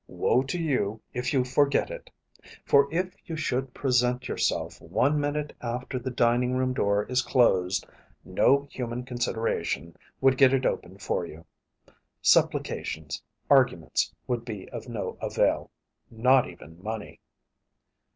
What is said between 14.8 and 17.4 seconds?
no avail. Not even money.